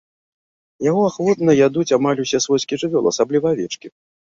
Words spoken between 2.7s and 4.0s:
жывёлы, асабліва авечкі.